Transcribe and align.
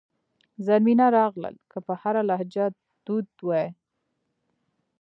زرمینه 0.65 1.05
راغلل 1.17 1.55
که 1.71 1.77
په 1.85 1.93
هره 2.01 2.21
لهجه 2.29 2.65
دود 3.05 3.27
وي. 3.47 3.65